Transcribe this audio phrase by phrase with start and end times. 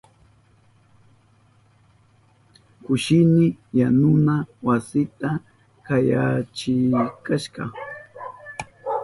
[2.83, 3.45] Kushni
[3.79, 4.35] yanuna
[4.67, 5.29] wasita
[6.09, 7.63] yanayachishka.